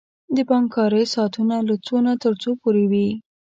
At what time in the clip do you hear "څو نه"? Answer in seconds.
1.85-2.13